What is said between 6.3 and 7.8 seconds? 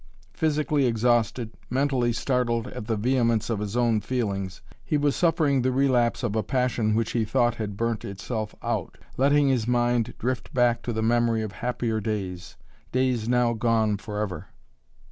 a passion which he thought had